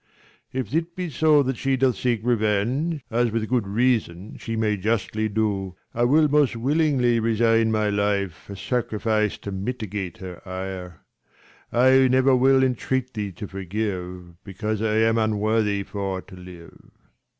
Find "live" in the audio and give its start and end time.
16.35-16.89